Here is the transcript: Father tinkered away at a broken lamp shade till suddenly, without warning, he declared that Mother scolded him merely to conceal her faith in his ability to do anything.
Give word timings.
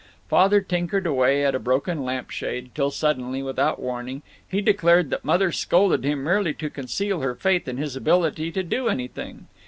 Father 0.27 0.61
tinkered 0.61 1.05
away 1.05 1.45
at 1.45 1.53
a 1.53 1.59
broken 1.59 2.03
lamp 2.03 2.31
shade 2.31 2.71
till 2.73 2.89
suddenly, 2.89 3.43
without 3.43 3.79
warning, 3.79 4.23
he 4.47 4.59
declared 4.59 5.11
that 5.11 5.23
Mother 5.23 5.51
scolded 5.51 6.03
him 6.03 6.23
merely 6.23 6.55
to 6.55 6.71
conceal 6.71 7.19
her 7.21 7.35
faith 7.35 7.67
in 7.67 7.77
his 7.77 7.95
ability 7.95 8.51
to 8.53 8.63
do 8.63 8.87
anything. 8.87 9.45